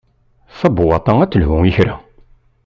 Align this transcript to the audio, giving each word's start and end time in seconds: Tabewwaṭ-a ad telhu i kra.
Tabewwaṭ-a 0.59 1.13
ad 1.23 1.29
telhu 1.31 1.57
i 1.69 1.71
kra. 1.77 1.95